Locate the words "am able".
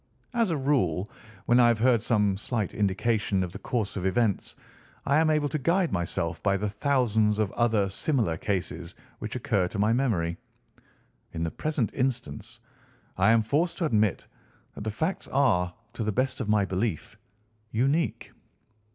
5.19-5.47